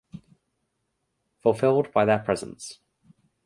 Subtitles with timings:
[1.43, 2.79] Fulfilled by their presence.